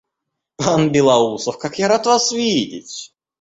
[0.57, 3.13] Пан Белоусов, как я рад вас видеть!